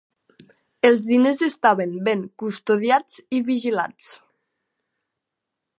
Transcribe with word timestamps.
Els 0.87 1.03
diners 1.09 1.43
estaven 1.47 1.93
ben 2.07 2.23
custodiats 2.43 3.21
i 3.41 3.45
vigilats. 3.53 4.13